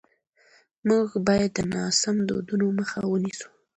[0.87, 3.47] موږ باید د ناسم دودونو مخه ونیسو.